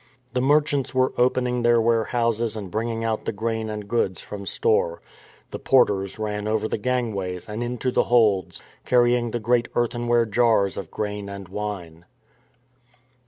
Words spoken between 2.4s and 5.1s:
and bringing out the grain and goods from store.